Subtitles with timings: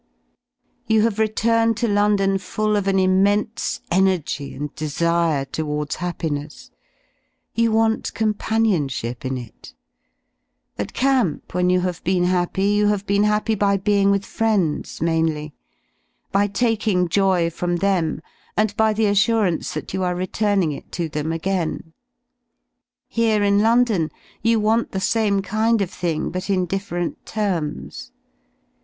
[0.87, 6.71] You have returned to London full of an immense energy anddesiretowards happiness.
[7.53, 9.75] You want companion ship in it.
[10.79, 15.03] At camp when you have been happy you have been happy by being with friends
[15.03, 15.53] mainly,
[16.31, 18.23] by taking joy} from them
[18.57, 21.93] and by the assurance that you are returning it to y^hem again.
[23.07, 24.09] Here in London,
[24.41, 28.11] you want the same kind of Y« thing but in different terms.